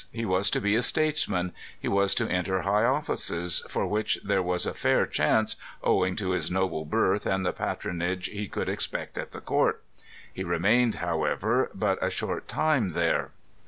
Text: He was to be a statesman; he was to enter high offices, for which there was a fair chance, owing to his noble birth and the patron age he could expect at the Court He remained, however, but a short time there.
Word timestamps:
He 0.11 0.25
was 0.25 0.49
to 0.49 0.59
be 0.59 0.73
a 0.75 0.81
statesman; 0.81 1.53
he 1.79 1.87
was 1.87 2.15
to 2.15 2.27
enter 2.27 2.63
high 2.63 2.85
offices, 2.85 3.63
for 3.69 3.85
which 3.85 4.17
there 4.23 4.41
was 4.41 4.65
a 4.65 4.73
fair 4.73 5.05
chance, 5.05 5.57
owing 5.83 6.15
to 6.15 6.31
his 6.31 6.49
noble 6.49 6.85
birth 6.85 7.27
and 7.27 7.45
the 7.45 7.53
patron 7.53 8.01
age 8.01 8.25
he 8.29 8.47
could 8.47 8.67
expect 8.67 9.15
at 9.19 9.31
the 9.31 9.41
Court 9.41 9.83
He 10.33 10.43
remained, 10.43 10.95
however, 10.95 11.69
but 11.75 12.03
a 12.03 12.09
short 12.09 12.47
time 12.47 12.93
there. 12.93 13.29